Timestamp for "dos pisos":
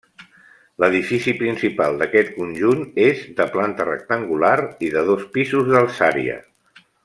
5.11-5.71